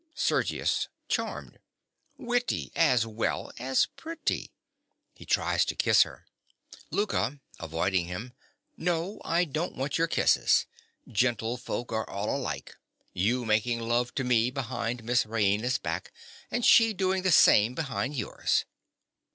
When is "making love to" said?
13.45-14.23